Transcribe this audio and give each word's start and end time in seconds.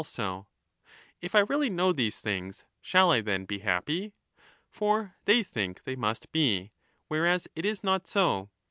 lo 0.01 0.03
1208' 0.03 0.25
also,' 0.35 0.47
If 1.21 1.35
I 1.35 1.39
really 1.41 1.69
know 1.69 1.93
these 1.93 2.19
things, 2.21 2.63
shall 2.81 3.11
I 3.11 3.21
then 3.21 3.45
be 3.45 3.59
happy?' 3.59 4.13
For 4.71 5.13
they 5.25 5.43
think 5.43 5.83
they 5.83 5.95
must 5.95 6.31
be; 6.31 6.71
whereas 7.07 7.47
it 7.55 7.65
is 7.65 7.83
not 7.83 8.07
so. 8.07 8.49